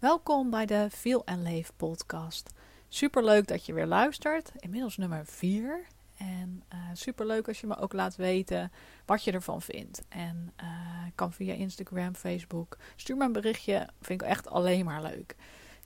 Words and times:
Welkom 0.00 0.50
bij 0.50 0.66
de 0.66 0.88
Feel 0.90 1.26
and 1.26 1.42
Leef 1.42 1.72
podcast. 1.76 2.50
Superleuk 2.88 3.46
dat 3.46 3.66
je 3.66 3.72
weer 3.72 3.86
luistert. 3.86 4.52
Inmiddels 4.56 4.96
nummer 4.96 5.26
4. 5.26 5.86
En 6.16 6.62
uh, 6.74 6.78
superleuk 6.92 7.48
als 7.48 7.60
je 7.60 7.66
me 7.66 7.76
ook 7.76 7.92
laat 7.92 8.16
weten 8.16 8.72
wat 9.06 9.24
je 9.24 9.32
ervan 9.32 9.62
vindt. 9.62 10.02
En 10.08 10.52
uh, 10.62 10.68
kan 11.14 11.32
via 11.32 11.54
Instagram, 11.54 12.14
Facebook. 12.14 12.78
Stuur 12.96 13.16
me 13.16 13.24
een 13.24 13.32
berichtje. 13.32 13.88
Vind 14.00 14.22
ik 14.22 14.28
echt 14.28 14.48
alleen 14.48 14.84
maar 14.84 15.02
leuk. 15.02 15.36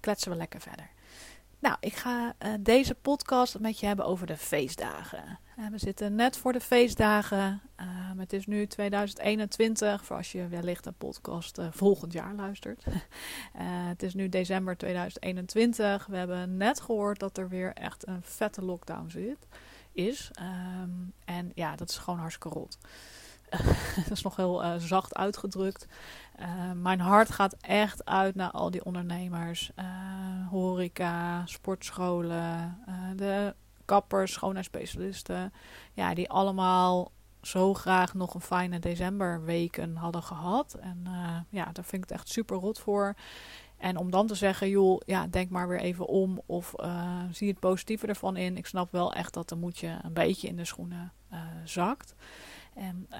Kletsen 0.00 0.30
we 0.30 0.36
lekker 0.36 0.60
verder. 0.60 0.90
Nou, 1.64 1.76
ik 1.80 1.94
ga 1.94 2.34
uh, 2.38 2.52
deze 2.60 2.94
podcast 2.94 3.58
met 3.58 3.80
je 3.80 3.86
hebben 3.86 4.04
over 4.04 4.26
de 4.26 4.36
feestdagen. 4.36 5.38
Uh, 5.58 5.66
we 5.66 5.78
zitten 5.78 6.14
net 6.14 6.36
voor 6.36 6.52
de 6.52 6.60
feestdagen. 6.60 7.60
Uh, 7.80 7.86
het 8.16 8.32
is 8.32 8.46
nu 8.46 8.66
2021, 8.66 10.04
voor 10.04 10.16
als 10.16 10.32
je 10.32 10.48
wellicht 10.48 10.86
een 10.86 10.94
podcast 10.94 11.58
volgend 11.70 12.12
jaar 12.12 12.34
luistert. 12.34 12.84
het 13.88 14.02
is 14.02 14.14
nu 14.14 14.28
december 14.28 14.76
2021. 14.76 16.06
We 16.06 16.16
hebben 16.16 16.56
net 16.56 16.80
gehoord 16.80 17.18
dat 17.18 17.38
er 17.38 17.48
weer 17.48 17.72
echt 17.72 18.06
een 18.06 18.22
vette 18.22 18.64
lockdown 18.64 19.08
zit, 19.08 19.46
is. 19.92 20.30
Um, 20.82 21.12
en 21.24 21.52
ja, 21.54 21.76
dat 21.76 21.88
is 21.88 21.96
gewoon 21.96 22.18
hartstikke 22.18 22.58
rot. 22.58 22.78
dat 24.02 24.10
is 24.10 24.22
nog 24.22 24.36
heel 24.36 24.64
uh, 24.64 24.74
zacht 24.76 25.14
uitgedrukt. 25.14 25.86
Uh, 26.40 26.72
mijn 26.72 27.00
hart 27.00 27.30
gaat 27.30 27.56
echt 27.60 28.04
uit 28.04 28.34
naar 28.34 28.50
al 28.50 28.70
die 28.70 28.84
ondernemers. 28.84 29.70
Uh, 29.78 29.84
horeca, 30.50 31.46
sportscholen, 31.46 32.78
de 33.16 33.54
kappers, 33.84 34.32
schoonheidsspecialisten. 34.32 35.52
Ja, 35.92 36.14
die 36.14 36.30
allemaal 36.30 37.12
zo 37.42 37.74
graag 37.74 38.14
nog 38.14 38.34
een 38.34 38.40
fijne 38.40 38.78
decemberweken 38.78 39.96
hadden 39.96 40.22
gehad. 40.22 40.74
En 40.74 41.06
ja, 41.48 41.64
daar 41.64 41.84
vind 41.84 42.02
ik 42.02 42.08
het 42.08 42.18
echt 42.18 42.28
super 42.28 42.56
rot 42.56 42.78
voor. 42.78 43.14
En 43.76 43.96
om 43.96 44.10
dan 44.10 44.26
te 44.26 44.34
zeggen, 44.34 44.68
joh, 44.68 45.00
ja, 45.06 45.26
denk 45.26 45.50
maar 45.50 45.68
weer 45.68 45.80
even 45.80 46.06
om 46.06 46.40
of 46.46 46.74
zie 47.30 47.48
het 47.48 47.58
positieve 47.58 48.06
ervan 48.06 48.36
in. 48.36 48.56
Ik 48.56 48.66
snap 48.66 48.92
wel 48.92 49.12
echt 49.12 49.34
dat 49.34 49.48
de 49.48 49.56
moedje 49.56 49.98
een 50.02 50.12
beetje 50.12 50.48
in 50.48 50.56
de 50.56 50.64
schoenen 50.64 51.12
zakt. 51.64 52.14
En 52.74 53.06
uh, 53.12 53.18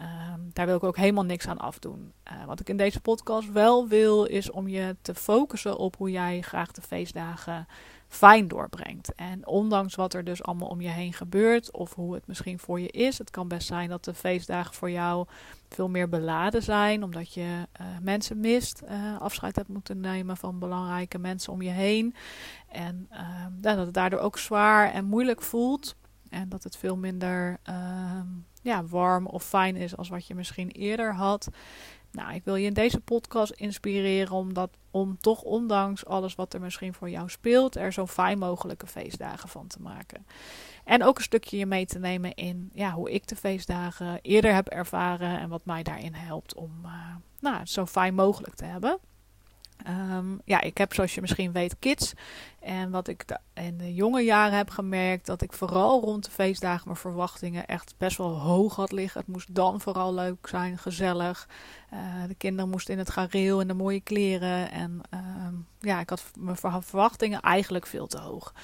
daar 0.53 0.67
wil 0.67 0.77
ik 0.77 0.85
ook 0.85 0.97
helemaal 0.97 1.25
niks 1.25 1.49
aan 1.49 1.59
afdoen. 1.59 2.13
Uh, 2.33 2.45
wat 2.45 2.61
ik 2.61 2.69
in 2.69 2.77
deze 2.77 3.01
podcast 3.01 3.53
wel 3.53 3.89
wil, 3.89 4.25
is 4.25 4.51
om 4.51 4.69
je 4.69 4.97
te 5.03 5.15
focussen 5.15 5.77
op 5.77 5.97
hoe 5.97 6.11
jij 6.11 6.41
graag 6.41 6.73
de 6.73 6.83
feestdagen 6.83 7.67
fijn 8.09 8.49
doorbrengt. 8.49 9.15
En 9.15 9.47
ondanks 9.47 9.95
wat 9.95 10.15
er 10.15 10.25
dus 10.25 10.43
allemaal 10.43 10.69
om 10.69 10.81
je 10.81 10.89
heen 10.89 11.13
gebeurt, 11.13 11.71
of 11.71 11.95
hoe 11.95 12.15
het 12.15 12.27
misschien 12.27 12.59
voor 12.59 12.81
je 12.81 12.91
is, 12.91 13.19
het 13.19 13.31
kan 13.31 13.49
best 13.49 13.67
zijn 13.67 13.89
dat 13.89 14.05
de 14.05 14.15
feestdagen 14.15 14.75
voor 14.75 14.91
jou 14.91 15.27
veel 15.69 15.89
meer 15.89 16.09
beladen 16.09 16.63
zijn, 16.63 17.03
omdat 17.03 17.35
je 17.35 17.67
uh, 17.81 17.87
mensen 18.03 18.41
mist, 18.41 18.83
uh, 18.83 19.21
afscheid 19.21 19.57
hebt 19.57 19.69
moeten 19.69 20.01
nemen 20.01 20.37
van 20.37 20.59
belangrijke 20.59 21.19
mensen 21.19 21.53
om 21.53 21.63
je 21.63 21.71
heen. 21.71 22.15
En 22.69 23.07
ehm, 23.11 23.51
dat 23.55 23.79
het 23.79 23.95
daardoor 23.95 24.21
ook 24.21 24.39
zwaar 24.39 24.93
en 24.93 25.05
moeilijk 25.05 25.43
voelt. 25.43 25.97
En 26.31 26.49
dat 26.49 26.63
het 26.63 26.77
veel 26.77 26.97
minder 26.97 27.59
ehm, 27.63 28.27
ja, 28.65 28.85
warm 28.85 29.27
of 29.27 29.45
fijn 29.45 29.77
is 29.77 29.97
als 29.97 30.09
wat 30.09 30.27
je 30.27 30.35
misschien 30.35 30.71
eerder 30.71 31.15
had. 31.15 31.49
Nou, 32.11 32.35
ik 32.35 32.45
wil 32.45 32.57
je 32.57 32.67
in 32.67 32.73
deze 32.73 33.01
podcast 33.01 33.53
inspireren 33.53 34.33
om, 34.33 34.55
dat, 34.55 34.71
om 34.91 35.19
toch 35.21 35.43
ondanks 35.43 36.07
alles 36.07 36.35
wat 36.35 36.55
er 36.55 36.61
misschien 36.61 36.95
voor 36.95 37.11
jou 37.11 37.29
speelt, 37.29 37.77
er 37.77 37.93
zo 37.93 38.07
fijn 38.07 38.39
mogelijke 38.39 38.87
feestdagen 38.87 39.49
van 39.49 39.67
te 39.67 39.81
maken. 39.81 40.27
En 40.85 41.03
ook 41.03 41.17
een 41.17 41.25
stukje 41.25 41.57
je 41.57 41.67
mee 41.67 41.87
te 41.87 41.99
nemen 41.99 42.35
in 42.35 42.71
ja, 42.75 42.93
hoe 42.93 43.11
ik 43.11 43.27
de 43.27 43.37
feestdagen 43.37 44.19
eerder 44.23 44.55
heb 44.55 44.69
ervaren 44.69 45.39
en 45.39 45.49
wat 45.49 45.65
mij 45.65 45.83
daarin 45.83 46.15
helpt 46.15 46.55
om 46.55 46.81
uh, 46.85 46.91
nou, 47.41 47.57
het 47.57 47.71
zo 47.71 47.87
fijn 47.87 48.15
mogelijk 48.15 48.55
te 48.55 48.65
hebben. 48.65 48.99
Um, 49.89 50.41
ja, 50.45 50.61
ik 50.61 50.79
heb 50.79 50.95
zoals 50.95 51.15
je 51.15 51.21
misschien 51.21 51.53
weet 51.53 51.79
kids. 51.79 52.13
En 52.61 52.91
wat 52.91 53.09
ik 53.09 53.25
in 53.55 53.79
de 53.79 53.95
jonge 53.95 54.21
jaren 54.21 54.57
heb 54.57 54.71
gemerkt, 54.71 55.27
dat 55.27 55.43
ik 55.43 55.53
vooral 55.53 56.01
rond 56.01 56.25
de 56.25 56.31
feestdagen 56.31 56.83
mijn 56.85 56.99
verwachtingen 56.99 57.67
echt 57.67 57.95
best 57.99 58.17
wel 58.17 58.39
hoog 58.39 58.77
had 58.77 58.93
liggen. 58.93 59.21
Het 59.21 59.29
moest 59.29 59.55
dan 59.55 59.81
vooral 59.81 60.15
leuk 60.15 60.47
zijn, 60.47 60.79
gezellig. 60.79 61.49
Uh, 61.95 62.29
de 62.29 62.35
kinderen 62.35 62.71
moesten 62.71 62.93
in 62.93 62.99
het 62.99 63.11
gareel 63.11 63.61
in 63.61 63.69
de 63.69 63.75
mooie 63.75 64.01
kleren. 64.01 64.71
En 64.71 65.01
uh, 65.15 65.21
ja, 65.81 66.01
ik 66.01 66.11
had 66.11 66.25
mijn 66.39 66.57
verwachtingen 66.57 67.41
eigenlijk 67.41 67.87
veel 67.87 68.07
te 68.07 68.19
hoog. 68.19 68.55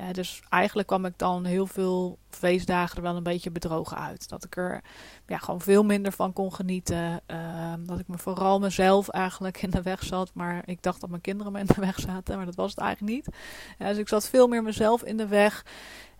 Uh, 0.00 0.06
dus 0.12 0.42
eigenlijk 0.48 0.88
kwam 0.88 1.04
ik 1.04 1.12
dan 1.16 1.44
heel 1.44 1.66
veel 1.66 2.18
feestdagen 2.30 2.96
er 2.96 3.02
wel 3.02 3.16
een 3.16 3.22
beetje 3.22 3.50
bedrogen 3.50 3.96
uit. 3.96 4.28
Dat 4.28 4.44
ik 4.44 4.56
er 4.56 4.80
ja, 5.26 5.38
gewoon 5.38 5.60
veel 5.60 5.82
minder 5.82 6.12
van 6.12 6.32
kon 6.32 6.54
genieten. 6.54 7.20
Ehm, 7.26 7.84
dat 7.84 7.98
ik 7.98 8.08
me 8.08 8.18
vooral 8.18 8.58
mezelf 8.58 9.08
eigenlijk 9.08 9.62
in 9.62 9.70
de 9.70 9.82
weg 9.82 10.04
zat. 10.04 10.30
Maar 10.34 10.62
ik 10.64 10.82
dacht 10.82 11.00
dat 11.00 11.10
mijn 11.10 11.22
kinderen 11.22 11.52
me 11.52 11.58
in 11.58 11.66
de 11.66 11.80
weg 11.80 12.00
zaten, 12.00 12.36
maar 12.36 12.46
dat 12.46 12.54
was 12.54 12.70
het 12.70 12.80
eigenlijk 12.80 13.12
niet. 13.12 13.36
dus 13.78 13.98
ik 13.98 14.08
zat 14.08 14.28
veel 14.28 14.48
meer 14.48 14.62
mezelf 14.62 15.02
in 15.02 15.16
de 15.16 15.26
weg. 15.26 15.64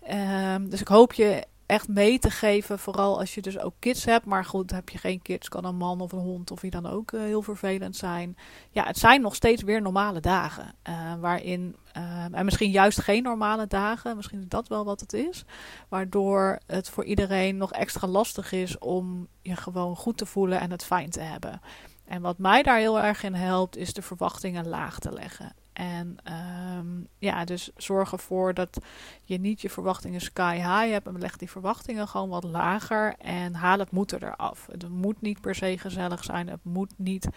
Ehm, 0.02 0.68
dus 0.68 0.80
ik 0.80 0.88
hoop 0.88 1.12
je 1.12 1.46
echt 1.70 1.88
mee 1.88 2.18
te 2.18 2.30
geven. 2.30 2.78
Vooral 2.78 3.18
als 3.18 3.34
je 3.34 3.42
dus 3.42 3.58
ook 3.58 3.74
kids 3.78 4.04
hebt. 4.04 4.24
Maar 4.24 4.44
goed, 4.44 4.70
heb 4.70 4.88
je 4.88 4.98
geen 4.98 5.22
kids, 5.22 5.48
kan 5.48 5.64
een 5.64 5.76
man 5.76 6.00
of 6.00 6.12
een 6.12 6.18
hond 6.18 6.50
of 6.50 6.60
wie 6.60 6.70
dan 6.70 6.86
ook 6.86 7.12
uh, 7.12 7.20
heel 7.20 7.42
vervelend 7.42 7.96
zijn. 7.96 8.36
Ja, 8.70 8.84
het 8.84 8.98
zijn 8.98 9.20
nog 9.20 9.34
steeds 9.34 9.62
weer 9.62 9.82
normale 9.82 10.20
dagen. 10.20 10.74
Uh, 10.88 11.14
waarin, 11.20 11.76
uh, 11.96 12.24
en 12.32 12.44
misschien 12.44 12.70
juist 12.70 13.00
geen 13.00 13.22
normale 13.22 13.66
dagen. 13.66 14.16
Misschien 14.16 14.38
is 14.40 14.48
dat 14.48 14.68
wel 14.68 14.84
wat 14.84 15.00
het 15.00 15.12
is. 15.12 15.44
Waardoor 15.88 16.58
het 16.66 16.88
voor 16.88 17.04
iedereen 17.04 17.56
nog 17.56 17.72
extra 17.72 18.08
lastig 18.08 18.52
is 18.52 18.78
om 18.78 19.28
je 19.42 19.56
gewoon 19.56 19.96
goed 19.96 20.16
te 20.16 20.26
voelen 20.26 20.60
en 20.60 20.70
het 20.70 20.84
fijn 20.84 21.10
te 21.10 21.20
hebben. 21.20 21.60
En 22.04 22.22
wat 22.22 22.38
mij 22.38 22.62
daar 22.62 22.78
heel 22.78 23.00
erg 23.00 23.22
in 23.22 23.34
helpt, 23.34 23.76
is 23.76 23.92
de 23.92 24.02
verwachtingen 24.02 24.68
laag 24.68 24.98
te 24.98 25.12
leggen. 25.12 25.54
En 25.80 26.16
um, 26.78 27.08
ja, 27.18 27.44
dus 27.44 27.70
zorg 27.76 28.12
ervoor 28.12 28.54
dat 28.54 28.78
je 29.24 29.38
niet 29.38 29.60
je 29.60 29.70
verwachtingen 29.70 30.20
sky 30.20 30.54
high 30.54 30.92
hebt. 30.92 31.06
En 31.06 31.18
leg 31.18 31.36
die 31.36 31.50
verwachtingen 31.50 32.08
gewoon 32.08 32.28
wat 32.28 32.44
lager. 32.44 33.14
En 33.18 33.54
haal 33.54 33.78
het 33.78 33.90
moeten 33.90 34.22
eraf. 34.22 34.68
Het 34.72 34.88
moet 34.88 35.20
niet 35.20 35.40
per 35.40 35.54
se 35.54 35.78
gezellig 35.78 36.24
zijn. 36.24 36.48
Het 36.48 36.64
moet 36.64 36.92
niet 36.96 37.28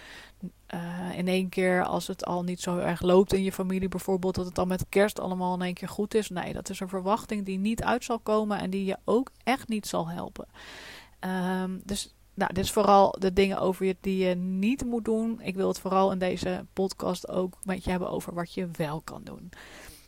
uh, 0.73 1.17
in 1.17 1.27
één 1.27 1.49
keer, 1.49 1.83
als 1.83 2.07
het 2.07 2.25
al 2.25 2.43
niet 2.43 2.61
zo 2.61 2.77
erg 2.77 3.01
loopt 3.01 3.33
in 3.33 3.43
je 3.43 3.51
familie 3.51 3.89
bijvoorbeeld, 3.89 4.35
dat 4.35 4.45
het 4.45 4.55
dan 4.55 4.67
met 4.67 4.85
kerst 4.89 5.19
allemaal 5.19 5.53
in 5.53 5.61
één 5.61 5.73
keer 5.73 5.89
goed 5.89 6.13
is. 6.13 6.29
Nee, 6.29 6.53
dat 6.53 6.69
is 6.69 6.79
een 6.79 6.89
verwachting 6.89 7.45
die 7.45 7.57
niet 7.57 7.83
uit 7.83 8.03
zal 8.03 8.19
komen 8.19 8.59
en 8.59 8.69
die 8.69 8.85
je 8.85 8.97
ook 9.03 9.31
echt 9.43 9.67
niet 9.67 9.87
zal 9.87 10.09
helpen. 10.09 10.47
Um, 11.19 11.81
dus 11.83 12.13
nou, 12.33 12.53
dit 12.53 12.63
is 12.63 12.71
vooral 12.71 13.15
de 13.19 13.33
dingen 13.33 13.59
over 13.59 13.85
je 13.85 13.95
die 14.01 14.25
je 14.25 14.35
niet 14.35 14.85
moet 14.85 15.05
doen. 15.05 15.41
Ik 15.41 15.55
wil 15.55 15.67
het 15.67 15.79
vooral 15.79 16.11
in 16.11 16.19
deze 16.19 16.65
podcast 16.73 17.29
ook 17.29 17.57
met 17.63 17.83
je 17.83 17.89
hebben 17.89 18.09
over 18.09 18.33
wat 18.33 18.53
je 18.53 18.67
wel 18.71 19.01
kan 19.01 19.21
doen. 19.23 19.49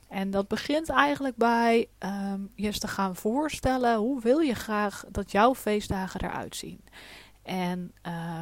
En 0.09 0.31
dat 0.31 0.47
begint 0.47 0.89
eigenlijk 0.89 1.35
bij 1.35 1.87
um, 1.99 2.51
je 2.55 2.65
eens 2.65 2.79
te 2.79 2.87
gaan 2.87 3.15
voorstellen 3.15 3.97
hoe 3.97 4.21
wil 4.21 4.39
je 4.39 4.53
graag 4.53 5.05
dat 5.11 5.31
jouw 5.31 5.55
feestdagen 5.55 6.21
eruit 6.21 6.55
zien. 6.55 6.83
En 7.43 7.91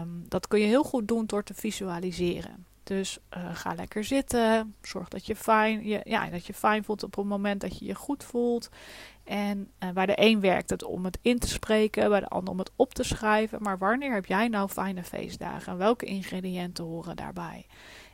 um, 0.02 0.26
dat 0.28 0.48
kun 0.48 0.60
je 0.60 0.66
heel 0.66 0.84
goed 0.84 1.08
doen 1.08 1.26
door 1.26 1.44
te 1.44 1.54
visualiseren. 1.54 2.66
Dus 2.84 3.20
uh, 3.38 3.56
ga 3.56 3.74
lekker 3.74 4.04
zitten. 4.04 4.76
Zorg 4.82 5.08
dat 5.08 5.26
je, 5.26 5.36
fijn, 5.36 5.86
je, 5.86 6.02
ja, 6.04 6.30
dat 6.30 6.46
je 6.46 6.54
fijn 6.54 6.84
voelt 6.84 7.04
op 7.04 7.16
het 7.16 7.26
moment 7.26 7.62
dat 7.62 7.80
je 7.80 7.86
je 7.86 7.96
goed 7.96 8.24
voelt. 8.24 8.70
En 9.24 9.72
uh, 9.84 9.90
bij 9.90 10.06
de 10.06 10.14
een 10.16 10.40
werkt 10.40 10.70
het 10.70 10.84
om 10.84 11.06
het 11.06 11.20
in 11.22 11.40
te 11.40 11.48
spreken, 11.48 12.10
bij 12.10 12.20
de 12.20 12.28
ander 12.28 12.54
om 12.54 12.60
het 12.60 12.72
op 12.76 12.94
te 12.94 13.04
schrijven. 13.04 13.62
Maar 13.62 13.78
wanneer 13.78 14.14
heb 14.14 14.26
jij 14.26 14.48
nou 14.48 14.70
fijne 14.70 15.04
feestdagen 15.04 15.72
en 15.72 15.78
welke 15.78 16.06
ingrediënten 16.06 16.84
horen 16.84 17.16
daarbij? 17.16 17.66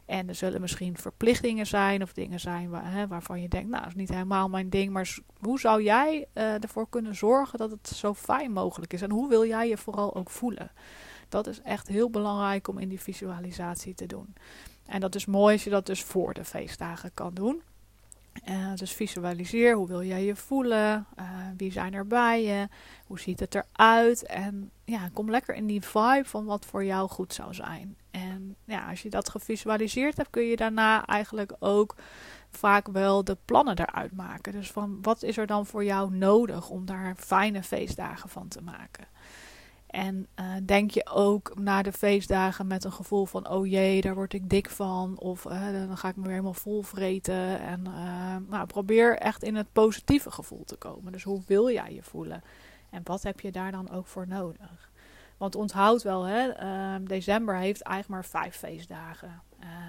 En 0.05 0.27
er 0.27 0.35
zullen 0.35 0.61
misschien 0.61 0.97
verplichtingen 0.97 1.67
zijn 1.67 2.01
of 2.01 2.13
dingen 2.13 2.39
zijn 2.39 2.69
waar, 2.69 2.91
hè, 2.91 3.07
waarvan 3.07 3.41
je 3.41 3.47
denkt, 3.47 3.69
nou, 3.69 3.81
dat 3.81 3.91
is 3.91 3.97
niet 3.97 4.09
helemaal 4.09 4.49
mijn 4.49 4.69
ding. 4.69 4.91
Maar 4.91 5.17
hoe 5.39 5.59
zou 5.59 5.83
jij 5.83 6.27
uh, 6.33 6.63
ervoor 6.63 6.89
kunnen 6.89 7.15
zorgen 7.15 7.57
dat 7.57 7.71
het 7.71 7.87
zo 7.87 8.13
fijn 8.13 8.51
mogelijk 8.51 8.93
is? 8.93 9.01
En 9.01 9.11
hoe 9.11 9.29
wil 9.29 9.45
jij 9.45 9.67
je 9.67 9.77
vooral 9.77 10.15
ook 10.15 10.29
voelen? 10.29 10.71
Dat 11.29 11.47
is 11.47 11.61
echt 11.61 11.87
heel 11.87 12.09
belangrijk 12.09 12.67
om 12.67 12.77
in 12.77 12.89
die 12.89 12.99
visualisatie 12.99 13.93
te 13.93 14.05
doen. 14.05 14.33
En 14.85 14.99
dat 14.99 15.15
is 15.15 15.25
mooi 15.25 15.53
als 15.53 15.63
je 15.63 15.69
dat 15.69 15.85
dus 15.85 16.03
voor 16.03 16.33
de 16.33 16.45
feestdagen 16.45 17.11
kan 17.13 17.33
doen. 17.33 17.61
Uh, 18.49 18.73
dus 18.75 18.91
visualiseer 18.91 19.75
hoe 19.75 19.87
wil 19.87 20.03
jij 20.03 20.23
je 20.23 20.35
voelen, 20.35 21.07
uh, 21.19 21.25
wie 21.57 21.71
zijn 21.71 21.93
er 21.93 22.07
bij 22.07 22.43
je, 22.43 22.67
hoe 23.05 23.19
ziet 23.19 23.39
het 23.39 23.55
eruit 23.55 24.23
en 24.25 24.71
ja, 24.83 25.09
kom 25.13 25.29
lekker 25.29 25.55
in 25.55 25.65
die 25.65 25.81
vibe 25.81 26.25
van 26.25 26.45
wat 26.45 26.65
voor 26.65 26.83
jou 26.83 27.09
goed 27.09 27.33
zou 27.33 27.53
zijn. 27.53 27.95
En 28.11 28.55
ja, 28.65 28.89
als 28.89 29.01
je 29.01 29.09
dat 29.09 29.29
gevisualiseerd 29.29 30.17
hebt, 30.17 30.29
kun 30.29 30.43
je 30.43 30.55
daarna 30.55 31.05
eigenlijk 31.05 31.53
ook 31.59 31.95
vaak 32.49 32.87
wel 32.87 33.23
de 33.23 33.37
plannen 33.45 33.79
eruit 33.79 34.11
maken. 34.11 34.51
Dus 34.51 34.71
van 34.71 34.97
wat 35.01 35.23
is 35.23 35.37
er 35.37 35.47
dan 35.47 35.65
voor 35.65 35.83
jou 35.83 36.15
nodig 36.15 36.69
om 36.69 36.85
daar 36.85 37.15
fijne 37.17 37.63
feestdagen 37.63 38.29
van 38.29 38.47
te 38.47 38.61
maken. 38.61 39.07
En 39.89 40.27
uh, 40.39 40.45
denk 40.65 40.91
je 40.91 41.09
ook 41.13 41.59
na 41.59 41.81
de 41.81 41.91
feestdagen 41.91 42.67
met 42.67 42.83
een 42.83 42.91
gevoel 42.91 43.25
van: 43.25 43.49
oh 43.49 43.67
jee, 43.67 44.01
daar 44.01 44.15
word 44.15 44.33
ik 44.33 44.49
dik 44.49 44.69
van. 44.69 45.19
Of 45.19 45.45
uh, 45.45 45.71
dan 45.87 45.97
ga 45.97 46.09
ik 46.09 46.15
me 46.15 46.21
weer 46.21 46.31
helemaal 46.31 46.53
vol 46.53 46.81
vreten. 46.81 47.59
En 47.59 47.83
uh, 47.87 48.35
nou, 48.49 48.65
probeer 48.65 49.17
echt 49.17 49.43
in 49.43 49.55
het 49.55 49.71
positieve 49.73 50.31
gevoel 50.31 50.63
te 50.63 50.75
komen. 50.75 51.11
Dus 51.11 51.23
hoe 51.23 51.41
wil 51.45 51.71
jij 51.71 51.93
je 51.93 52.03
voelen? 52.03 52.43
En 52.89 53.01
wat 53.03 53.23
heb 53.23 53.39
je 53.39 53.51
daar 53.51 53.71
dan 53.71 53.91
ook 53.91 54.07
voor 54.07 54.27
nodig? 54.27 54.89
Want 55.37 55.55
onthoud 55.55 56.03
wel, 56.03 56.23
hè, 56.23 56.49
december 57.03 57.55
heeft 57.55 57.81
eigenlijk 57.81 58.21
maar 58.21 58.41
vijf 58.41 58.55
feestdagen. 58.55 59.41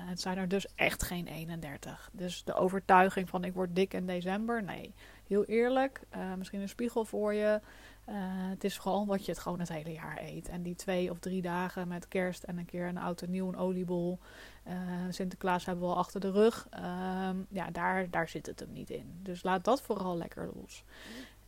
het 0.06 0.20
zijn 0.20 0.38
er 0.38 0.49
dus 0.49 0.75
echt 0.75 1.03
geen 1.03 1.26
31. 1.26 2.11
Dus 2.12 2.44
de 2.44 2.55
overtuiging 2.55 3.29
van 3.29 3.44
ik 3.44 3.55
word 3.55 3.76
dik 3.76 3.94
in 3.94 4.06
december, 4.06 4.62
nee. 4.62 4.94
Heel 5.26 5.44
eerlijk, 5.44 6.00
misschien 6.37 6.61
een 6.61 6.69
spiegel 6.69 7.05
voor 7.05 7.35
je. 7.35 7.61
Het 8.51 8.65
is 8.65 8.79
gewoon 8.79 9.07
wat 9.07 9.25
je 9.25 9.33
het 9.33 9.41
gewoon 9.41 9.61
het 9.61 9.69
hele 9.69 9.93
jaar 9.93 10.19
eet. 10.21 10.49
En 10.49 10.62
die 10.62 10.75
twee 10.75 11.11
of 11.11 11.19
drie 11.19 11.43
dagen 11.43 11.89
met 11.89 12.09
kerst 12.09 12.43
en 12.43 12.59
een 12.59 12.65
keer 12.65 12.87
een 12.87 12.99
oud 12.99 13.23
en 13.23 13.31
nieuw, 13.31 13.49
een 13.49 13.57
oliebol. 13.57 14.19
Sinterklaas 15.09 15.65
hebben 15.65 15.85
we 15.85 15.91
al 15.91 15.99
achter 15.99 16.21
de 16.21 16.31
rug. 16.31 16.67
Ehm, 16.71 17.37
ja, 17.49 17.71
daar, 17.71 18.11
daar 18.11 18.29
zit 18.29 18.47
het 18.47 18.61
hem 18.61 18.73
niet 18.73 18.91
in. 18.91 19.21
Dus 19.23 19.43
laat 19.43 19.65
dat 19.65 19.83
vooral 19.83 20.17
lekker 20.17 20.51
los. 20.55 20.85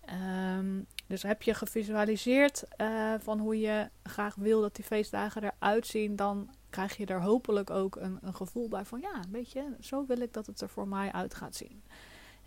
Ehm, 0.04 0.80
dus 1.06 1.22
heb 1.22 1.42
je 1.42 1.54
gevisualiseerd 1.54 2.64
uh, 2.80 3.14
van 3.18 3.38
hoe 3.38 3.60
je 3.60 3.88
graag 4.02 4.34
wil 4.34 4.60
dat 4.60 4.74
die 4.74 4.84
feestdagen 4.84 5.42
eruit 5.42 5.86
zien, 5.86 6.16
dan 6.16 6.50
krijg 6.70 6.96
je 6.96 7.06
er 7.06 7.22
hopelijk 7.22 7.70
ook 7.70 7.96
een, 7.96 8.18
een 8.22 8.34
gevoel 8.34 8.68
bij 8.68 8.84
van 8.84 9.00
ja, 9.00 9.20
weet 9.30 9.52
je, 9.52 9.76
zo 9.80 10.06
wil 10.06 10.20
ik 10.20 10.32
dat 10.32 10.46
het 10.46 10.60
er 10.60 10.68
voor 10.68 10.88
mij 10.88 11.12
uit 11.12 11.34
gaat 11.34 11.54
zien. 11.54 11.82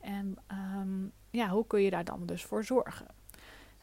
En 0.02 0.38
um, 0.78 1.12
ja, 1.30 1.50
hoe 1.50 1.68
kun 1.68 1.82
je 1.82 1.90
daar 1.90 2.04
dan 2.04 2.26
dus 2.26 2.44
voor 2.44 2.64
zorgen? 2.64 3.08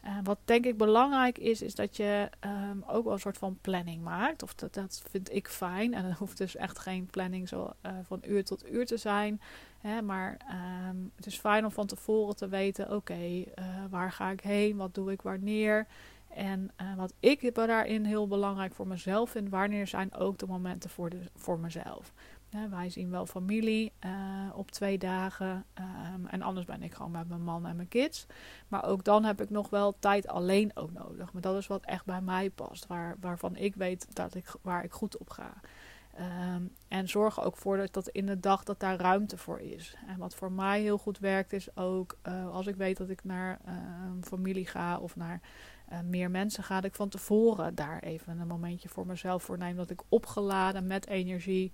Uh, 0.05 0.17
wat 0.23 0.39
denk 0.45 0.65
ik 0.65 0.77
belangrijk 0.77 1.37
is, 1.37 1.61
is 1.61 1.75
dat 1.75 1.97
je 1.97 2.29
um, 2.71 2.83
ook 2.87 3.03
wel 3.03 3.13
een 3.13 3.19
soort 3.19 3.37
van 3.37 3.57
planning 3.61 4.03
maakt. 4.03 4.43
Of 4.43 4.53
dat, 4.53 4.73
dat 4.73 5.03
vind 5.09 5.33
ik 5.33 5.47
fijn. 5.47 5.93
En 5.93 6.07
dat 6.07 6.17
hoeft 6.17 6.37
dus 6.37 6.55
echt 6.55 6.79
geen 6.79 7.05
planning 7.05 7.47
zo 7.47 7.73
uh, 7.85 7.91
van 8.03 8.19
uur 8.27 8.43
tot 8.43 8.71
uur 8.71 8.85
te 8.85 8.97
zijn. 8.97 9.41
Hè, 9.81 10.01
maar 10.01 10.37
um, 10.89 11.11
het 11.15 11.25
is 11.25 11.39
fijn 11.39 11.65
om 11.65 11.71
van 11.71 11.87
tevoren 11.87 12.35
te 12.35 12.47
weten: 12.47 12.95
oké, 12.95 13.13
uh, 13.23 13.45
waar 13.89 14.11
ga 14.11 14.29
ik 14.29 14.41
heen? 14.41 14.77
Wat 14.77 14.95
doe 14.95 15.11
ik 15.11 15.21
wanneer? 15.21 15.87
En 16.29 16.71
wat 16.95 17.13
ik 17.19 17.55
daarin 17.55 18.05
heel 18.05 18.27
belangrijk 18.27 18.73
voor 18.73 18.87
mezelf 18.87 19.29
vind, 19.29 19.49
wanneer 19.49 19.87
zijn 19.87 20.13
ook 20.13 20.37
de 20.37 20.47
momenten 20.47 20.89
voor, 20.89 21.09
de, 21.09 21.19
voor 21.35 21.59
mezelf 21.59 22.13
wij 22.69 22.89
zien 22.89 23.09
wel 23.09 23.25
familie 23.25 23.91
uh, 24.05 24.11
op 24.53 24.71
twee 24.71 24.97
dagen. 24.97 25.65
Um, 26.13 26.27
en 26.27 26.41
anders 26.41 26.65
ben 26.65 26.83
ik 26.83 26.93
gewoon 26.93 27.11
met 27.11 27.27
mijn 27.27 27.43
man 27.43 27.65
en 27.65 27.75
mijn 27.75 27.87
kids. 27.87 28.25
Maar 28.67 28.85
ook 28.85 29.03
dan 29.03 29.23
heb 29.23 29.41
ik 29.41 29.49
nog 29.49 29.69
wel 29.69 29.95
tijd 29.99 30.27
alleen 30.27 30.71
ook 30.73 30.91
nodig. 30.91 31.33
Maar 31.33 31.41
dat 31.41 31.57
is 31.57 31.67
wat 31.67 31.85
echt 31.85 32.05
bij 32.05 32.21
mij 32.21 32.49
past. 32.49 32.87
Waar, 32.87 33.15
waarvan 33.19 33.55
ik 33.55 33.75
weet 33.75 34.15
dat 34.15 34.35
ik, 34.35 34.55
waar 34.61 34.83
ik 34.83 34.91
goed 34.91 35.17
op 35.17 35.29
ga. 35.29 35.53
Um, 36.55 36.75
en 36.87 37.09
zorg 37.09 37.43
ook 37.43 37.57
voor 37.57 37.77
dat, 37.77 37.93
dat 37.93 38.07
in 38.07 38.25
de 38.25 38.39
dag 38.39 38.63
dat 38.63 38.79
daar 38.79 38.99
ruimte 38.99 39.37
voor 39.37 39.59
is. 39.59 39.95
En 40.07 40.17
wat 40.17 40.35
voor 40.35 40.51
mij 40.51 40.81
heel 40.81 40.97
goed 40.97 41.19
werkt 41.19 41.53
is 41.53 41.75
ook 41.75 42.17
uh, 42.27 42.49
als 42.49 42.67
ik 42.67 42.75
weet 42.75 42.97
dat 42.97 43.09
ik 43.09 43.23
naar 43.23 43.59
uh, 43.67 43.73
familie 44.21 44.67
ga 44.67 44.97
of 44.97 45.15
naar 45.15 45.41
uh, 45.91 45.99
meer 45.99 46.31
mensen 46.31 46.63
ga, 46.63 46.75
dat 46.75 46.83
ik 46.89 46.95
van 46.95 47.09
tevoren 47.09 47.75
daar 47.75 47.99
even 47.99 48.39
een 48.39 48.47
momentje 48.47 48.89
voor 48.89 49.05
mezelf 49.05 49.43
voor 49.43 49.57
neem. 49.57 49.75
Dat 49.75 49.89
ik 49.89 50.01
opgeladen 50.09 50.87
met 50.87 51.07
energie 51.07 51.71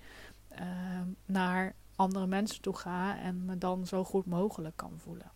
Ehm, 0.60 1.08
naar 1.26 1.76
andere 1.96 2.28
mensen 2.28 2.62
toe 2.62 2.76
ga 2.76 3.20
en 3.20 3.46
me 3.46 3.58
dan 3.58 3.88
zo 3.88 4.04
goed 4.04 4.26
mogelijk 4.26 4.78
kan 4.78 4.94
voelen. 4.98 5.32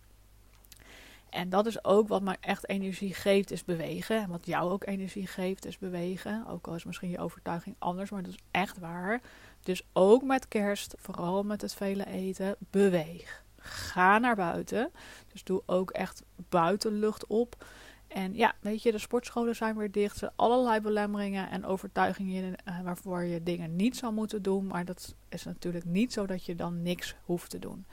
En 1.30 1.48
dat 1.48 1.66
is 1.66 1.84
ook 1.84 2.08
wat 2.08 2.22
mij 2.22 2.36
echt 2.40 2.68
energie 2.68 3.14
geeft, 3.14 3.50
is 3.50 3.64
bewegen. 3.64 4.22
En 4.22 4.28
wat 4.28 4.46
jou 4.46 4.70
ook 4.70 4.86
energie 4.86 5.26
geeft, 5.26 5.66
is 5.66 5.78
bewegen. 5.78 6.46
Ook 6.46 6.66
al 6.66 6.74
is 6.74 6.84
misschien 6.84 7.10
je 7.10 7.18
overtuiging 7.18 7.76
anders, 7.78 8.10
maar 8.10 8.22
dat 8.22 8.32
is 8.32 8.42
echt 8.50 8.78
waar. 8.78 9.20
Dus 9.62 9.86
ook 9.92 10.22
met 10.22 10.48
kerst, 10.48 10.94
vooral 10.98 11.42
met 11.42 11.60
het 11.60 11.74
vele 11.74 12.06
eten, 12.06 12.56
beweeg. 12.58 13.44
Ga 13.58 14.18
naar 14.18 14.36
buiten. 14.36 14.90
Dus 15.32 15.44
doe 15.44 15.62
ook 15.66 15.90
echt 15.90 16.22
buitenlucht 16.48 17.26
op. 17.26 17.64
En 18.14 18.34
ja, 18.34 18.54
weet 18.60 18.82
je, 18.82 18.92
de 18.92 18.98
sportscholen 18.98 19.56
zijn 19.56 19.76
weer 19.76 19.90
dicht. 19.90 20.20
Er 20.20 20.32
allerlei 20.36 20.80
belemmeringen 20.80 21.50
en 21.50 21.64
overtuigingen 21.64 22.54
uh, 22.68 22.80
waarvoor 22.80 23.24
je 23.24 23.42
dingen 23.42 23.76
niet 23.76 23.96
zou 23.96 24.12
moeten 24.12 24.42
doen. 24.42 24.66
Maar 24.66 24.84
dat 24.84 25.14
is 25.28 25.44
natuurlijk 25.44 25.84
niet 25.84 26.12
zo 26.12 26.26
dat 26.26 26.44
je 26.44 26.54
dan 26.54 26.82
niks 26.82 27.14
hoeft 27.24 27.50
te 27.50 27.58
doen. 27.58 27.86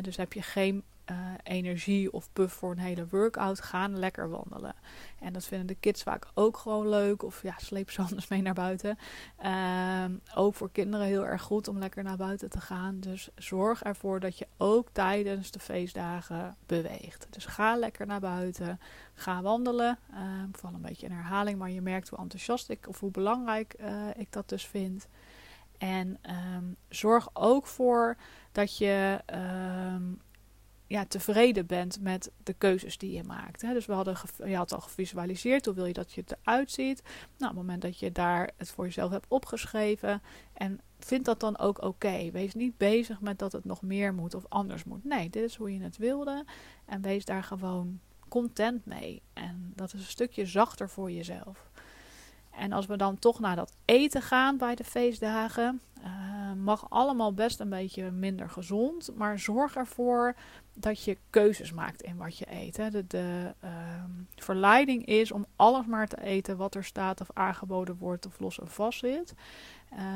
dus 0.00 0.16
heb 0.16 0.32
je 0.32 0.42
geen 0.42 0.82
uh, 1.10 1.16
energie 1.42 2.12
of 2.12 2.28
puff 2.32 2.54
voor 2.54 2.70
een 2.70 2.78
hele 2.78 3.06
workout, 3.10 3.60
gaan 3.60 3.98
lekker 3.98 4.30
wandelen. 4.30 4.74
En 5.20 5.32
dat 5.32 5.44
vinden 5.44 5.66
de 5.66 5.74
kids 5.74 6.02
vaak 6.02 6.26
ook 6.34 6.56
gewoon 6.56 6.88
leuk. 6.88 7.22
Of 7.22 7.42
ja, 7.42 7.54
sleep 7.58 7.90
ze 7.90 8.02
anders 8.08 8.28
mee 8.28 8.42
naar 8.42 8.54
buiten. 8.54 8.98
Uh, 9.44 10.04
ook 10.34 10.54
voor 10.54 10.70
kinderen 10.70 11.06
heel 11.06 11.26
erg 11.26 11.42
goed 11.42 11.68
om 11.68 11.78
lekker 11.78 12.02
naar 12.02 12.16
buiten 12.16 12.50
te 12.50 12.60
gaan. 12.60 13.00
Dus 13.00 13.28
zorg 13.34 13.82
ervoor 13.82 14.20
dat 14.20 14.38
je 14.38 14.46
ook 14.56 14.88
tijdens 14.92 15.50
de 15.50 15.60
feestdagen 15.60 16.56
beweegt. 16.66 17.26
Dus 17.30 17.46
ga 17.46 17.76
lekker 17.76 18.06
naar 18.06 18.20
buiten. 18.20 18.80
Ga 19.14 19.42
wandelen. 19.42 19.98
Ik 20.48 20.58
val 20.58 20.74
een 20.74 20.80
beetje 20.80 21.06
in 21.06 21.12
herhaling, 21.12 21.58
maar 21.58 21.70
je 21.70 21.80
merkt 21.80 22.08
hoe 22.08 22.18
enthousiast 22.18 22.68
ik 22.68 22.88
of 22.88 23.00
hoe 23.00 23.10
belangrijk 23.10 23.74
uh, 23.80 24.08
ik 24.16 24.32
dat 24.32 24.48
dus 24.48 24.66
vind. 24.66 25.08
En 25.78 26.18
um, 26.54 26.76
zorg 26.88 27.28
ook 27.32 27.66
voor 27.66 28.16
dat 28.52 28.78
je 28.78 29.20
ja, 30.86 31.04
tevreden 31.04 31.66
bent 31.66 32.00
met 32.00 32.30
de 32.42 32.52
keuzes 32.52 32.98
die 32.98 33.12
je 33.12 33.22
maakt. 33.22 33.62
Hè. 33.62 33.72
Dus 33.72 33.86
we 33.86 33.92
hadden 33.92 34.16
je 34.44 34.56
had 34.56 34.72
al 34.72 34.80
gevisualiseerd 34.80 35.64
hoe 35.64 35.74
wil 35.74 35.84
je 35.84 35.92
dat 35.92 36.12
je 36.12 36.20
het 36.20 36.36
eruit 36.42 36.70
ziet. 36.70 37.02
Nou, 37.02 37.50
op 37.50 37.56
het 37.56 37.66
moment 37.66 37.82
dat 37.82 37.98
je 37.98 38.12
daar 38.12 38.50
het 38.56 38.70
voor 38.70 38.84
jezelf 38.84 39.10
hebt 39.10 39.26
opgeschreven 39.28 40.22
en 40.52 40.80
vind 40.98 41.24
dat 41.24 41.40
dan 41.40 41.58
ook 41.58 41.82
oké. 41.82 42.30
Wees 42.30 42.54
niet 42.54 42.76
bezig 42.76 43.20
met 43.20 43.38
dat 43.38 43.52
het 43.52 43.64
nog 43.64 43.82
meer 43.82 44.14
moet 44.14 44.34
of 44.34 44.44
anders 44.48 44.84
moet. 44.84 45.04
Nee, 45.04 45.30
dit 45.30 45.42
is 45.42 45.56
hoe 45.56 45.74
je 45.74 45.82
het 45.82 45.96
wilde 45.96 46.44
en 46.84 47.02
wees 47.02 47.24
daar 47.24 47.42
gewoon 47.42 48.00
content 48.28 48.86
mee. 48.86 49.22
En 49.32 49.72
dat 49.74 49.94
is 49.94 50.00
een 50.00 50.06
stukje 50.06 50.46
zachter 50.46 50.90
voor 50.90 51.10
jezelf. 51.10 51.70
En 52.50 52.72
als 52.72 52.86
we 52.86 52.96
dan 52.96 53.18
toch 53.18 53.40
naar 53.40 53.56
dat 53.56 53.72
eten 53.84 54.22
gaan 54.22 54.56
bij 54.56 54.74
de 54.74 54.84
feestdagen, 54.84 55.80
uh, 55.98 56.33
mag 56.54 56.90
allemaal 56.90 57.34
best 57.34 57.60
een 57.60 57.68
beetje 57.68 58.10
minder 58.10 58.50
gezond. 58.50 59.10
Maar 59.16 59.38
zorg 59.38 59.76
ervoor 59.76 60.34
dat 60.74 61.04
je 61.04 61.18
keuzes 61.30 61.72
maakt 61.72 62.02
in 62.02 62.16
wat 62.16 62.38
je 62.38 62.46
eet. 62.50 62.76
Hè. 62.76 63.06
De, 63.06 63.54
uh, 63.64 63.70
verleiding 64.34 65.04
is 65.06 65.32
om 65.32 65.46
alles 65.56 65.86
maar 65.86 66.08
te 66.08 66.22
eten 66.22 66.56
wat 66.56 66.74
er 66.74 66.84
staat 66.84 67.20
of 67.20 67.30
aangeboden 67.32 67.96
wordt 67.96 68.26
of 68.26 68.38
los 68.40 68.60
en 68.60 68.68
vast 68.68 68.98
zit. 68.98 69.34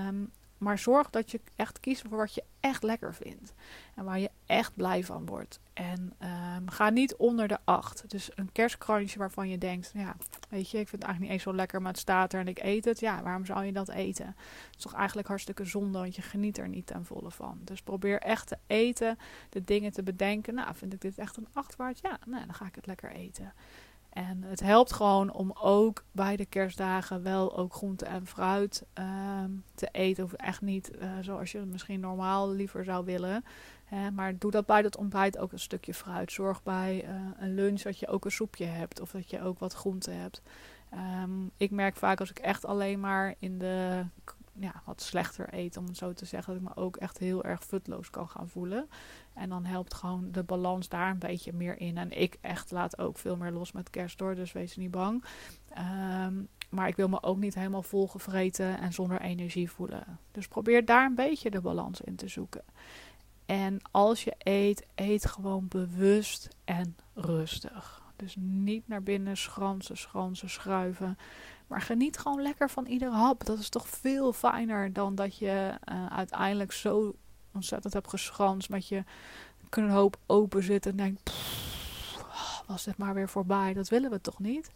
Um, 0.06 0.30
maar 0.58 0.78
zorg 0.78 1.10
dat 1.10 1.30
je 1.30 1.40
echt 1.56 1.80
kiest 1.80 2.02
voor 2.08 2.18
wat 2.18 2.34
je 2.34 2.44
echt 2.60 2.82
lekker 2.82 3.14
vindt. 3.14 3.54
En 3.94 4.04
waar 4.04 4.18
je 4.18 4.30
echt 4.46 4.74
blij 4.74 5.04
van 5.04 5.26
wordt. 5.26 5.60
En 5.72 6.12
um, 6.56 6.70
ga 6.70 6.90
niet 6.90 7.16
onder 7.16 7.48
de 7.48 7.58
acht. 7.64 8.10
Dus 8.10 8.30
een 8.34 8.52
kerstkrantje 8.52 9.18
waarvan 9.18 9.48
je 9.48 9.58
denkt: 9.58 9.90
ja, 9.94 10.16
weet 10.48 10.70
je, 10.70 10.78
ik 10.78 10.88
vind 10.88 11.02
het 11.02 11.10
eigenlijk 11.10 11.20
niet 11.20 11.30
eens 11.30 11.42
zo 11.42 11.54
lekker, 11.54 11.82
maar 11.82 11.92
het 11.92 12.00
staat 12.00 12.32
er 12.32 12.40
en 12.40 12.48
ik 12.48 12.62
eet 12.62 12.84
het. 12.84 13.00
Ja, 13.00 13.22
waarom 13.22 13.44
zou 13.44 13.64
je 13.64 13.72
dat 13.72 13.88
eten? 13.88 14.26
Het 14.26 14.76
is 14.76 14.82
toch 14.82 14.94
eigenlijk 14.94 15.28
hartstikke 15.28 15.64
zonde, 15.64 15.98
want 15.98 16.16
je 16.16 16.22
geniet 16.22 16.58
er 16.58 16.68
niet 16.68 16.86
ten 16.86 17.04
volle 17.04 17.30
van. 17.30 17.60
Dus 17.64 17.82
probeer 17.82 18.20
echt 18.20 18.46
te 18.46 18.58
eten, 18.66 19.18
de 19.48 19.64
dingen 19.64 19.92
te 19.92 20.02
bedenken. 20.02 20.54
Nou, 20.54 20.74
vind 20.74 20.92
ik 20.92 21.00
dit 21.00 21.18
echt 21.18 21.36
een 21.36 21.48
acht 21.52 21.76
waard? 21.76 21.98
Ja, 22.02 22.18
nou, 22.26 22.44
dan 22.44 22.54
ga 22.54 22.66
ik 22.66 22.74
het 22.74 22.86
lekker 22.86 23.10
eten. 23.10 23.52
En 24.10 24.42
het 24.42 24.60
helpt 24.60 24.92
gewoon 24.92 25.32
om 25.32 25.52
ook 25.60 26.04
bij 26.12 26.36
de 26.36 26.46
kerstdagen 26.46 27.22
wel 27.22 27.56
ook 27.56 27.74
groente 27.74 28.04
en 28.04 28.26
fruit 28.26 28.84
ehm, 28.92 29.50
te 29.74 29.88
eten. 29.92 30.24
Of 30.24 30.32
echt 30.32 30.60
niet 30.60 30.90
uh, 30.94 31.10
zoals 31.20 31.52
je 31.52 31.58
het 31.58 31.68
misschien 31.68 32.00
normaal 32.00 32.50
liever 32.50 32.84
zou 32.84 33.04
willen. 33.04 33.44
Hè, 33.84 34.10
maar 34.10 34.38
doe 34.38 34.50
dat 34.50 34.66
bij 34.66 34.80
het 34.80 34.96
ontbijt 34.96 35.38
ook 35.38 35.52
een 35.52 35.58
stukje 35.58 35.94
fruit. 35.94 36.32
Zorg 36.32 36.62
bij 36.62 37.04
uh, 37.04 37.10
een 37.38 37.54
lunch 37.54 37.82
dat 37.82 37.98
je 37.98 38.08
ook 38.08 38.24
een 38.24 38.30
soepje 38.30 38.64
hebt. 38.64 39.00
Of 39.00 39.10
dat 39.10 39.30
je 39.30 39.42
ook 39.42 39.58
wat 39.58 39.74
groente 39.74 40.10
hebt. 40.10 40.42
Um, 41.22 41.50
ik 41.56 41.70
merk 41.70 41.96
vaak 41.96 42.20
als 42.20 42.30
ik 42.30 42.38
echt 42.38 42.64
alleen 42.64 43.00
maar 43.00 43.34
in 43.38 43.58
de 43.58 44.04
ja, 44.60 44.82
wat 44.84 45.02
slechter 45.02 45.54
eet, 45.54 45.76
om 45.76 45.86
het 45.86 45.96
zo 45.96 46.12
te 46.12 46.24
zeggen, 46.24 46.52
dat 46.52 46.62
ik 46.62 46.68
me 46.68 46.82
ook 46.82 46.96
echt 46.96 47.18
heel 47.18 47.44
erg 47.44 47.64
futloos 47.64 48.10
kan 48.10 48.28
gaan 48.28 48.48
voelen. 48.48 48.88
En 49.34 49.48
dan 49.48 49.64
helpt 49.64 49.94
gewoon 49.94 50.32
de 50.32 50.42
balans 50.42 50.88
daar 50.88 51.10
een 51.10 51.18
beetje 51.18 51.52
meer 51.52 51.80
in. 51.80 51.96
En 51.96 52.20
ik 52.20 52.38
echt 52.40 52.70
laat 52.70 52.98
ook 52.98 53.18
veel 53.18 53.36
meer 53.36 53.52
los 53.52 53.72
met 53.72 53.90
kerst 53.90 54.18
door, 54.18 54.34
dus 54.34 54.52
wees 54.52 54.76
niet 54.76 54.90
bang. 54.90 55.24
Um, 56.26 56.48
maar 56.68 56.88
ik 56.88 56.96
wil 56.96 57.08
me 57.08 57.22
ook 57.22 57.38
niet 57.38 57.54
helemaal 57.54 57.82
volgevreten 57.82 58.78
en 58.78 58.92
zonder 58.92 59.20
energie 59.20 59.70
voelen. 59.70 60.18
Dus 60.32 60.48
probeer 60.48 60.84
daar 60.84 61.06
een 61.06 61.14
beetje 61.14 61.50
de 61.50 61.60
balans 61.60 62.00
in 62.00 62.16
te 62.16 62.28
zoeken. 62.28 62.64
En 63.46 63.78
als 63.90 64.24
je 64.24 64.34
eet, 64.38 64.86
eet 64.94 65.26
gewoon 65.26 65.68
bewust 65.68 66.48
en 66.64 66.96
rustig. 67.14 68.02
Dus 68.16 68.36
niet 68.38 68.88
naar 68.88 69.02
binnen 69.02 69.36
schransen, 69.36 69.96
schransen, 69.96 70.50
schuiven. 70.50 71.18
Maar 71.68 71.80
geniet 71.80 72.18
gewoon 72.18 72.42
lekker 72.42 72.70
van 72.70 72.86
iedere 72.86 73.10
hap. 73.10 73.44
Dat 73.44 73.58
is 73.58 73.68
toch 73.68 73.88
veel 73.88 74.32
fijner 74.32 74.92
dan 74.92 75.14
dat 75.14 75.36
je 75.36 75.74
uh, 75.92 76.06
uiteindelijk 76.06 76.72
zo 76.72 77.14
ontzettend 77.52 77.92
hebt 77.92 78.08
geschranst. 78.08 78.68
Met 78.68 78.88
je 78.88 79.04
hoop 79.70 80.18
open 80.26 80.62
zit 80.62 80.86
en 80.86 80.96
denkt: 80.96 81.32
was 82.66 82.84
dit 82.84 82.96
maar 82.96 83.14
weer 83.14 83.28
voorbij? 83.28 83.72
Dat 83.72 83.88
willen 83.88 84.10
we 84.10 84.20
toch 84.20 84.38
niet? 84.38 84.70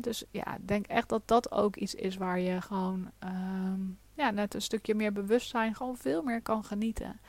dus 0.00 0.24
ja, 0.30 0.58
denk 0.60 0.86
echt 0.86 1.08
dat 1.08 1.22
dat 1.24 1.52
ook 1.52 1.76
iets 1.76 1.94
is 1.94 2.16
waar 2.16 2.38
je 2.38 2.60
gewoon 2.60 3.10
um, 3.24 3.98
ja, 4.14 4.30
net 4.30 4.54
een 4.54 4.62
stukje 4.62 4.94
meer 4.94 5.12
bewustzijn 5.12 5.74
gewoon 5.74 5.96
veel 5.96 6.22
meer 6.22 6.42
kan 6.42 6.64
genieten. 6.64 7.20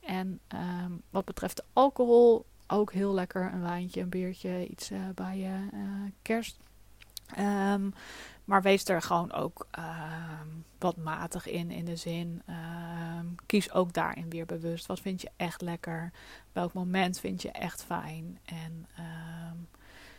En 0.00 0.40
um, 0.84 1.02
wat 1.10 1.24
betreft 1.24 1.62
alcohol, 1.72 2.46
ook 2.66 2.92
heel 2.92 3.14
lekker 3.14 3.52
een 3.52 3.62
wijntje, 3.62 4.00
een 4.00 4.08
biertje, 4.08 4.66
iets 4.66 4.90
uh, 4.90 4.98
bij 5.14 5.38
je 5.38 5.68
uh, 5.72 6.10
kerst. 6.22 6.56
Um, 7.38 7.94
Maar 8.44 8.62
wees 8.62 8.84
er 8.84 9.02
gewoon 9.02 9.32
ook 9.32 9.66
ehm, 9.70 10.48
wat 10.78 10.96
matig 10.96 11.46
in, 11.46 11.70
in 11.70 11.84
de 11.84 11.96
zin. 11.96 12.42
Ehm, 12.46 13.26
kies 13.46 13.72
ook 13.72 13.92
daarin 13.92 14.30
weer 14.30 14.46
bewust. 14.46 14.86
Wat 14.86 15.00
vind 15.00 15.20
je 15.20 15.30
echt 15.36 15.60
lekker? 15.60 16.12
Welk 16.52 16.72
moment 16.72 17.20
vind 17.20 17.42
je 17.42 17.50
echt 17.50 17.84
fijn? 17.84 18.38
En 18.44 18.86
ehm, 18.96 19.56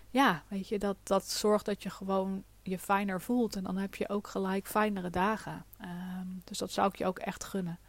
ja, 0.10 0.44
weet 0.48 0.68
je, 0.68 0.80
dat, 0.80 0.98
dat 1.04 1.28
zorgt 1.28 1.66
dat 1.66 1.84
je 1.84 1.90
gewoon 1.90 2.44
je 2.62 2.80
fijner 2.80 3.22
voelt. 3.22 3.56
En 3.56 3.64
dan 3.64 3.78
heb 3.78 3.96
je 3.96 4.10
ook 4.10 4.28
gelijk 4.28 4.68
fijnere 4.68 5.10
dagen. 5.10 5.66
dus 6.44 6.58
dat 6.58 6.72
zou 6.72 6.88
ik 6.88 6.96
je 6.96 7.06
ook 7.06 7.20
echt 7.20 7.44
gunnen. 7.44 7.80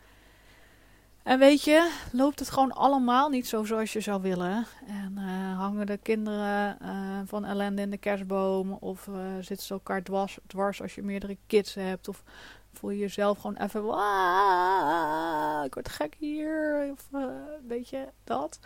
En 1.24 1.38
weet 1.38 1.62
je, 1.62 1.92
loopt 2.12 2.38
het 2.38 2.50
gewoon 2.50 2.72
allemaal 2.72 3.28
niet 3.28 3.46
zo 3.48 3.64
zoals 3.64 3.92
je 3.92 4.00
zou 4.00 4.22
willen. 4.22 4.66
En 4.86 5.14
uh, 5.18 5.58
hangen 5.58 5.86
de 5.86 5.96
kinderen 5.96 6.78
uh, 6.82 7.20
van 7.24 7.44
ellende 7.44 7.82
in 7.82 7.90
de 7.90 7.96
kerstboom. 7.96 8.72
Of 8.72 9.06
uh, 9.06 9.16
zitten 9.40 9.66
ze 9.66 9.72
elkaar 9.72 10.02
dwars, 10.02 10.38
dwars 10.46 10.82
als 10.82 10.94
je 10.94 11.02
meerdere 11.02 11.36
kids 11.46 11.74
hebt. 11.74 12.08
Of 12.08 12.22
voel 12.72 12.90
je 12.90 12.98
jezelf 12.98 13.38
gewoon 13.38 13.56
even. 13.56 13.80
ik 15.64 15.74
word 15.74 15.88
gek 15.88 16.14
hier. 16.18 16.88
Of 16.92 17.08
weet 17.66 17.88
je 17.88 18.08
dat. 18.24 18.58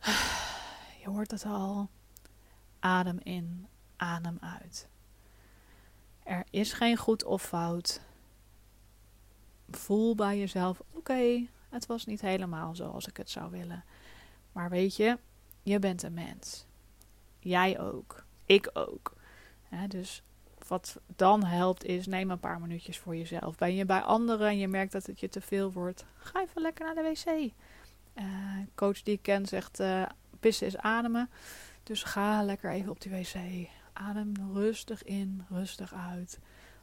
Je 1.02 1.10
hoort 1.10 1.30
het 1.30 1.44
al. 1.44 1.88
Adem 2.78 3.18
in, 3.22 3.66
adem 3.96 4.38
uit. 4.40 4.88
Er 6.22 6.44
is 6.50 6.72
geen 6.72 6.96
goed 6.96 7.24
of 7.24 7.42
fout 7.42 8.00
voel 9.76 10.14
bij 10.14 10.38
jezelf: 10.38 10.82
oké, 10.92 11.46
het 11.68 11.86
was 11.86 12.04
niet 12.04 12.20
helemaal 12.20 12.74
zoals 12.74 13.06
ik 13.06 13.16
het 13.16 13.30
zou 13.30 13.50
willen. 13.50 13.84
Maar 14.52 14.70
weet 14.70 14.96
je, 14.96 15.18
je 15.62 15.78
bent 15.78 16.02
een 16.02 16.14
mens. 16.14 16.66
Jij 17.38 17.80
ook. 17.80 18.24
Ik 18.46 18.70
ook. 18.72 19.12
dus 19.88 20.22
wat 20.68 21.00
dan 21.16 21.44
helpt 21.44 21.84
is: 21.84 22.06
neem 22.06 22.30
een 22.30 22.40
paar 22.40 22.60
minuutjes 22.60 22.98
voor 22.98 23.16
jezelf. 23.16 23.56
Ben 23.56 23.74
je 23.74 23.84
bij 23.84 24.00
anderen 24.00 24.48
en 24.48 24.58
je 24.58 24.68
merkt 24.68 24.92
dat 24.92 25.06
het 25.06 25.20
je 25.20 25.28
te 25.28 25.40
veel 25.40 25.72
wordt, 25.72 26.04
ga 26.16 26.42
even 26.42 26.62
lekker 26.62 26.84
naar 26.84 26.94
de 26.94 27.10
wc. 27.10 27.52
Uh, 28.14 28.24
coach 28.74 29.02
die 29.02 29.14
ik 29.14 29.22
ken 29.22 29.46
zegt: 29.46 29.80
uh, 29.80 30.02
pissen 30.40 30.66
is 30.66 30.76
ademen. 30.76 31.30
Dus 31.82 32.02
ga 32.02 32.42
lekker 32.42 32.70
even 32.70 32.90
op 32.90 33.00
die 33.00 33.12
wc. 33.12 33.68
Adem 33.92 34.32
rustig 34.52 35.02
in, 35.02 35.44
rustig 35.48 35.94
uit. 35.94 36.38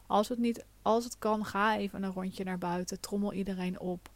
Als 0.07 0.29
het, 0.29 0.39
niet, 0.39 0.65
als 0.81 1.03
het 1.03 1.17
kan, 1.19 1.45
ga 1.45 1.77
even 1.77 2.03
een 2.03 2.11
rondje 2.11 2.43
naar 2.43 2.57
buiten. 2.57 2.99
Trommel 2.99 3.33
iedereen 3.33 3.79
op. 3.79 4.09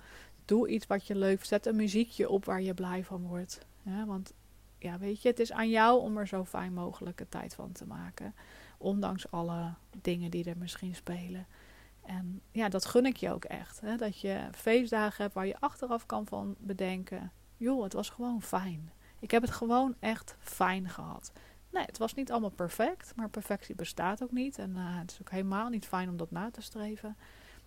Doe 0.45 0.67
iets 0.67 0.87
wat 0.87 1.07
je 1.07 1.15
leuk 1.15 1.29
vindt. 1.29 1.47
Zet 1.47 1.65
een 1.65 1.75
muziekje 1.75 2.29
op 2.29 2.45
waar 2.45 2.61
je 2.61 2.73
blij 2.73 3.03
van 3.03 3.27
wordt. 3.27 3.65
want 4.05 4.33
ja, 4.79 4.97
weet 4.97 5.21
je, 5.21 5.29
het 5.29 5.39
is 5.39 5.51
aan 5.51 5.69
jou 5.69 6.01
om 6.01 6.17
er 6.17 6.27
zo 6.27 6.45
fijn 6.45 6.73
mogelijke 6.73 7.29
tijd 7.29 7.55
van 7.55 7.71
te 7.71 7.85
maken. 7.85 8.35
Ondanks 8.77 9.31
alle 9.31 9.73
dingen 10.01 10.31
die 10.31 10.43
er 10.43 10.57
misschien 10.57 10.95
spelen. 10.95 11.47
En 12.05 12.41
ja, 12.51 12.69
dat 12.69 12.85
gun 12.85 13.05
ik 13.05 13.17
je 13.17 13.31
ook 13.31 13.45
echt. 13.45 13.81
Hè? 13.81 13.95
Dat 13.95 14.19
je 14.19 14.47
feestdagen 14.51 15.21
hebt 15.21 15.33
waar 15.33 15.47
je 15.47 15.59
achteraf 15.59 16.05
kan 16.05 16.27
van 16.27 16.55
bedenken. 16.57 17.31
Joh, 17.57 17.83
het 17.83 17.93
was 17.93 18.09
gewoon 18.09 18.41
fijn. 18.41 18.91
Ik 19.19 19.31
heb 19.31 19.41
het 19.41 19.51
gewoon 19.51 19.95
echt 19.99 20.35
fijn 20.39 20.89
gehad. 20.89 21.31
Nee, 21.75 21.85
het 21.85 21.97
was 21.97 22.13
niet 22.13 22.31
allemaal 22.31 22.49
perfect, 22.49 23.13
maar 23.15 23.29
perfectie 23.29 23.75
bestaat 23.75 24.23
ook 24.23 24.31
niet. 24.31 24.57
En 24.57 24.69
uh, 24.69 24.99
het 24.99 25.11
is 25.11 25.17
ook 25.21 25.29
helemaal 25.31 25.69
niet 25.69 25.85
fijn 25.85 26.09
om 26.09 26.17
dat 26.17 26.31
na 26.31 26.51
te 26.51 26.61
streven. 26.61 27.15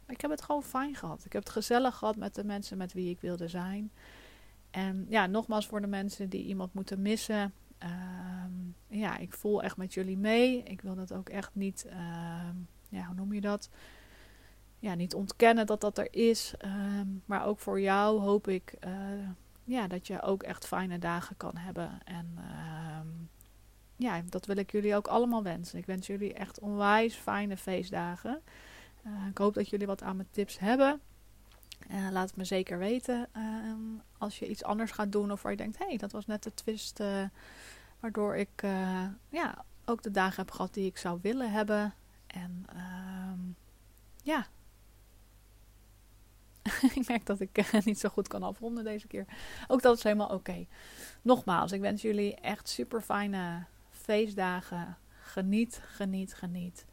Maar 0.06 0.14
ik 0.14 0.20
heb 0.20 0.30
het 0.30 0.42
gewoon 0.42 0.62
fijn 0.62 0.94
gehad. 0.94 1.24
Ik 1.24 1.32
heb 1.32 1.42
het 1.42 1.52
gezellig 1.52 1.96
gehad 1.96 2.16
met 2.16 2.34
de 2.34 2.44
mensen 2.44 2.78
met 2.78 2.92
wie 2.92 3.10
ik 3.10 3.20
wilde 3.20 3.48
zijn. 3.48 3.90
En 4.70 5.06
ja, 5.08 5.26
nogmaals 5.26 5.66
voor 5.66 5.80
de 5.80 5.86
mensen 5.86 6.28
die 6.28 6.44
iemand 6.44 6.74
moeten 6.74 7.02
missen. 7.02 7.52
Ehm, 7.78 8.52
ja, 8.86 9.16
ik 9.16 9.32
voel 9.32 9.62
echt 9.62 9.76
met 9.76 9.94
jullie 9.94 10.18
mee. 10.18 10.62
Ik 10.62 10.80
wil 10.80 10.94
dat 10.94 11.12
ook 11.12 11.28
echt 11.28 11.50
niet, 11.54 11.84
ehm, 11.84 12.56
ja, 12.88 13.04
hoe 13.06 13.14
noem 13.14 13.32
je 13.32 13.40
dat? 13.40 13.70
Ja, 14.78 14.94
niet 14.94 15.14
ontkennen 15.14 15.66
dat 15.66 15.80
dat 15.80 15.98
er 15.98 16.08
is. 16.14 16.54
Ehm, 16.58 17.06
maar 17.24 17.46
ook 17.46 17.58
voor 17.58 17.80
jou 17.80 18.20
hoop 18.20 18.48
ik 18.48 18.74
uh, 18.86 19.28
ja, 19.64 19.86
dat 19.86 20.06
je 20.06 20.22
ook 20.22 20.42
echt 20.42 20.66
fijne 20.66 20.98
dagen 20.98 21.36
kan 21.36 21.56
hebben. 21.56 21.98
En 22.04 22.38
ja, 23.98 24.22
dat 24.24 24.46
wil 24.46 24.56
ik 24.56 24.72
jullie 24.72 24.96
ook 24.96 25.06
allemaal 25.06 25.42
wensen. 25.42 25.78
Ik 25.78 25.86
wens 25.86 26.06
jullie 26.06 26.34
echt 26.34 26.60
onwijs 26.60 27.14
fijne 27.14 27.56
feestdagen. 27.56 28.42
Uh, 29.06 29.26
ik 29.30 29.38
hoop 29.38 29.54
dat 29.54 29.68
jullie 29.68 29.86
wat 29.86 30.02
aan 30.02 30.16
mijn 30.16 30.28
tips 30.30 30.58
hebben. 30.58 31.00
Uh, 31.90 32.08
laat 32.10 32.26
het 32.26 32.36
me 32.36 32.44
zeker 32.44 32.78
weten 32.78 33.28
uh, 33.36 33.72
als 34.18 34.38
je 34.38 34.48
iets 34.48 34.64
anders 34.64 34.90
gaat 34.90 35.12
doen 35.12 35.32
of 35.32 35.42
waar 35.42 35.52
je 35.52 35.58
denkt, 35.58 35.78
hé, 35.78 35.86
hey, 35.86 35.96
dat 35.96 36.12
was 36.12 36.26
net 36.26 36.42
de 36.42 36.54
twist 36.54 37.00
eh, 37.00 37.24
waardoor 38.00 38.36
ik 38.36 38.62
ja, 39.28 39.64
ook 39.84 40.02
de 40.02 40.10
dagen 40.10 40.36
heb 40.36 40.50
gehad 40.50 40.74
die 40.74 40.86
ik 40.86 40.98
zou 40.98 41.18
willen 41.22 41.52
hebben. 41.52 41.94
En 42.26 42.64
ehm, 42.68 43.40
ja, 44.22 44.46
ik 46.94 47.08
merk 47.08 47.26
dat 47.26 47.40
ik 47.40 47.84
niet 47.84 47.98
zo 47.98 48.08
goed 48.08 48.28
kan 48.28 48.42
afronden 48.42 48.84
deze 48.84 49.06
keer. 49.06 49.24
Ook 49.66 49.82
dat 49.82 49.96
is 49.96 50.02
helemaal 50.02 50.28
oké. 50.28 50.66
Nogmaals, 51.22 51.72
ik 51.72 51.80
wens 51.80 52.02
jullie 52.02 52.34
echt 52.34 52.68
super 52.68 53.00
fijne 53.00 53.66
feestdagen. 54.08 54.96
Geniet, 55.08 55.80
geniet, 55.84 56.34
geniet. 56.34 56.84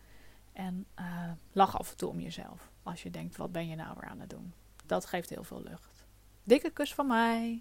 En 0.54 0.86
uh, 1.00 1.32
lach 1.52 1.78
af 1.78 1.92
en 1.92 1.98
toe 1.98 2.10
om 2.10 2.20
jezelf. 2.20 2.72
Als 2.84 3.04
je 3.04 3.10
denkt, 3.10 3.38
wat 3.38 3.52
ben 3.52 3.68
je 3.68 3.76
nou 3.76 3.96
weer 4.00 4.10
aan 4.10 4.20
het 4.20 4.30
doen? 4.30 4.54
Dat 4.86 5.06
geeft 5.06 5.30
heel 5.30 5.44
veel 5.44 5.62
lucht. 5.62 6.06
Dikke 6.44 6.70
kus 6.70 6.94
van 6.94 7.08
mij. 7.08 7.54